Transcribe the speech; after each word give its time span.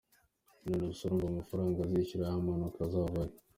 “None 0.67 0.87
se 0.97 1.01
urumva 1.05 1.27
amafaranga 1.31 1.77
azishyura 1.85 2.23
iyo 2.29 2.39
mpanuka 2.45 2.79
azava 2.87 3.15
hehe? 3.23 3.37